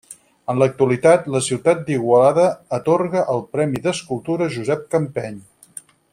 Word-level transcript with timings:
En 0.51 0.59
l'actualitat 0.61 1.27
la 1.35 1.41
ciutat 1.47 1.83
d'Igualada 1.89 2.47
atorga 2.79 3.23
el 3.35 3.45
Premi 3.53 3.83
d'Escultura 3.85 4.49
Josep 4.57 4.85
Campeny. 4.97 5.39